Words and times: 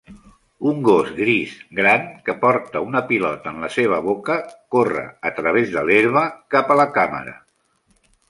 Un 0.69 0.77
gos 0.85 1.09
gris 1.17 1.51
gran 1.79 2.07
que 2.29 2.35
porta 2.45 2.81
una 2.85 3.03
pilota 3.11 3.53
en 3.53 3.61
la 3.65 3.69
seva 3.77 3.99
boca 4.07 4.37
corre 4.77 5.05
a 5.31 5.33
través 5.41 5.77
de 5.77 5.87
l'herba 5.91 6.27
cap 6.57 6.73
a 6.73 6.79
la 6.81 6.89
càmera. 6.97 7.37